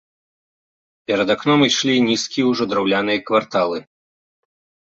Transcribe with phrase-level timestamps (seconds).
[1.11, 3.79] Перад акном ішлі нізкія ўжо, драўляныя кварталы.